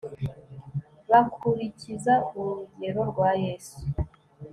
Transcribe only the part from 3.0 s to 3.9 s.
rwa Yesu